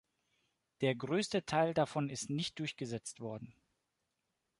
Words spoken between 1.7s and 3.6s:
davon ist nicht durchgesetzt worden.